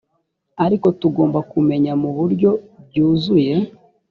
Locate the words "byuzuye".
2.87-3.53